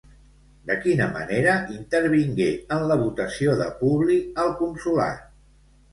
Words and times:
De 0.69 0.77
quina 0.85 1.09
manera 1.17 1.53
intervingué 1.75 2.49
en 2.77 2.87
la 2.93 2.97
votació 3.05 3.53
de 3.61 3.69
Publi 3.83 4.19
al 4.45 4.51
consolat? 4.63 5.25